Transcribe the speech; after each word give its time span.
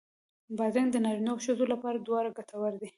بادرنګ 0.57 0.89
د 0.91 0.97
نارینو 1.05 1.31
او 1.33 1.37
ښځو 1.45 1.65
لپاره 1.73 1.97
دواړو 1.99 2.35
ګټور 2.37 2.73
دی. 2.81 2.89